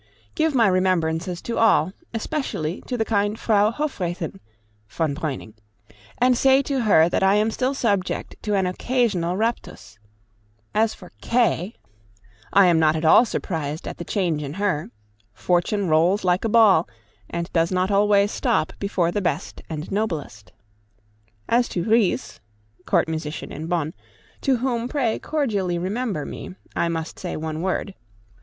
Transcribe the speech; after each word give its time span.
Give 0.33 0.55
my 0.55 0.65
remembrances 0.65 1.43
to 1.43 1.59
all, 1.59 1.93
especially 2.11 2.81
to 2.87 2.97
the 2.97 3.05
kind 3.05 3.39
Frau 3.39 3.69
Hofräthin 3.71 4.39
[von 4.89 5.13
Breuning], 5.13 5.53
and 6.17 6.35
say 6.35 6.63
to 6.63 6.81
her 6.81 7.07
that 7.07 7.21
I 7.21 7.35
am 7.35 7.51
still 7.51 7.75
subject 7.75 8.35
to 8.41 8.55
an 8.55 8.65
occasional 8.65 9.35
raptus. 9.37 9.99
As 10.73 10.95
for 10.95 11.11
K, 11.21 11.75
I 12.51 12.65
am 12.65 12.79
not 12.79 12.95
at 12.95 13.05
all 13.05 13.25
surprised 13.25 13.87
at 13.87 13.99
the 13.99 14.03
change 14.03 14.41
in 14.41 14.53
her: 14.55 14.89
Fortune 15.35 15.87
rolls 15.87 16.23
like 16.23 16.43
a 16.43 16.49
ball, 16.49 16.89
and 17.29 17.53
does 17.53 17.71
not 17.71 17.91
always 17.91 18.31
stop 18.31 18.73
before 18.79 19.11
the 19.11 19.21
best 19.21 19.61
and 19.69 19.91
noblest. 19.91 20.51
As 21.47 21.67
to 21.69 21.83
Ries 21.87 22.39
[Court 22.87 23.07
musician 23.07 23.51
in 23.51 23.67
Bonn], 23.67 23.93
to 24.41 24.57
whom 24.57 24.87
pray 24.87 25.19
cordially 25.19 25.77
remember 25.77 26.25
me, 26.25 26.55
I 26.75 26.89
must 26.89 27.19
say 27.19 27.37
one 27.37 27.61
word. 27.61 27.93